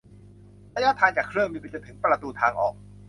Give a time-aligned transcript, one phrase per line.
[0.75, 2.73] ระยะทางจากเครื่องบินไปจนถึงประตูทางออก